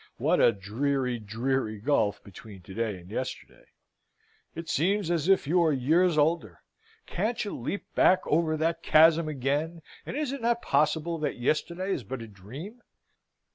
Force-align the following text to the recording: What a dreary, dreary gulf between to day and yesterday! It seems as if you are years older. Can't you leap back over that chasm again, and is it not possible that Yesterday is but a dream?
What 0.17 0.39
a 0.41 0.51
dreary, 0.51 1.19
dreary 1.19 1.77
gulf 1.77 2.23
between 2.23 2.63
to 2.63 2.73
day 2.73 2.97
and 2.97 3.11
yesterday! 3.11 3.65
It 4.55 4.67
seems 4.67 5.11
as 5.11 5.29
if 5.29 5.45
you 5.45 5.61
are 5.61 5.71
years 5.71 6.17
older. 6.17 6.61
Can't 7.05 7.45
you 7.45 7.55
leap 7.55 7.85
back 7.93 8.25
over 8.25 8.57
that 8.57 8.81
chasm 8.81 9.27
again, 9.27 9.83
and 10.03 10.17
is 10.17 10.31
it 10.31 10.41
not 10.41 10.63
possible 10.63 11.19
that 11.19 11.37
Yesterday 11.37 11.91
is 11.91 12.03
but 12.03 12.23
a 12.23 12.27
dream? 12.27 12.81